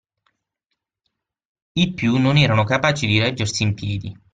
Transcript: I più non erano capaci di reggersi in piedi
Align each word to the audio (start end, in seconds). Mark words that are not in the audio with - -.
I 1.73 1.93
più 1.93 2.17
non 2.17 2.35
erano 2.37 2.63
capaci 2.63 3.05
di 3.05 3.19
reggersi 3.19 3.61
in 3.61 3.75
piedi 3.75 4.19